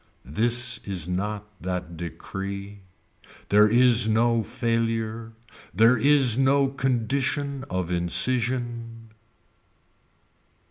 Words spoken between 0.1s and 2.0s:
This is not that